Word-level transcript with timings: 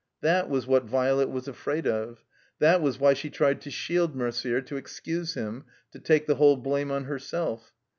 That 0.21 0.49
was 0.49 0.65
what 0.65 0.85
Violet 0.85 1.29
was 1.29 1.47
afraid 1.47 1.85
of; 1.85 2.23
that 2.57 2.81
was 2.81 2.99
why 2.99 3.13
she 3.13 3.29
tried 3.29 3.61
to 3.61 3.69
shield 3.69 4.15
Merder, 4.15 4.65
to 4.65 4.75
fexcuse 4.81 5.35
him, 5.35 5.65
to 5.91 5.99
take 5.99 6.25
the 6.25 6.37
whole 6.37 6.57
blame 6.57 6.89
on 6.89 7.03
herself. 7.03 7.71